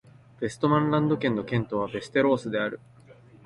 [0.39, 2.79] ヴェストマンランド県の県都はヴェステロースである